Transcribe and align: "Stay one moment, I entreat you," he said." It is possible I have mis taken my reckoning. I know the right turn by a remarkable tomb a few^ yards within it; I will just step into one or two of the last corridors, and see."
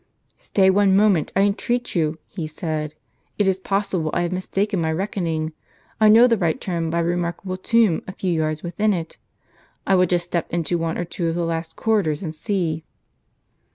"Stay 0.49 0.67
one 0.71 0.95
moment, 0.95 1.31
I 1.35 1.41
entreat 1.41 1.93
you," 1.93 2.17
he 2.27 2.47
said." 2.47 2.95
It 3.37 3.47
is 3.47 3.59
possible 3.59 4.09
I 4.15 4.23
have 4.23 4.31
mis 4.31 4.47
taken 4.47 4.81
my 4.81 4.91
reckoning. 4.91 5.53
I 5.99 6.09
know 6.09 6.25
the 6.25 6.39
right 6.39 6.59
turn 6.59 6.89
by 6.89 7.01
a 7.01 7.03
remarkable 7.03 7.55
tomb 7.55 8.01
a 8.07 8.11
few^ 8.13 8.33
yards 8.37 8.63
within 8.63 8.93
it; 8.93 9.17
I 9.85 9.93
will 9.93 10.07
just 10.07 10.25
step 10.25 10.47
into 10.51 10.79
one 10.79 10.97
or 10.97 11.05
two 11.05 11.27
of 11.27 11.35
the 11.35 11.45
last 11.45 11.75
corridors, 11.75 12.23
and 12.23 12.33
see." 12.33 12.83